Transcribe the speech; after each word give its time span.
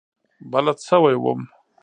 بلد 0.51 0.77
شوی 0.87 1.15
وم. 1.23 1.41